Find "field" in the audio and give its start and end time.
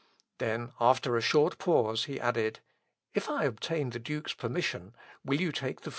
5.83-5.89